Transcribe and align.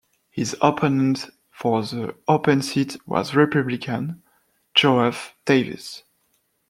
His 0.31 0.55
opponent 0.63 1.29
for 1.51 1.83
the 1.83 2.15
open 2.27 2.63
seat 2.63 2.97
was 3.05 3.35
Republican 3.35 4.23
Geoff 4.73 5.35
Davis. 5.45 6.01